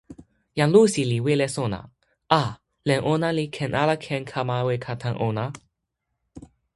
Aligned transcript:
"jan 0.59 0.71
Lusi 0.75 1.03
li 1.09 1.17
wile 1.25 1.47
sona: 1.55 1.79
"a, 2.41 2.43
len 2.87 2.99
ona 3.13 3.29
li 3.37 3.45
ken 3.57 3.71
ala 3.81 3.95
ken 4.05 4.23
kama 4.31 4.57
weka 4.67 4.93
tan 5.01 5.15
ona?" 5.27 5.45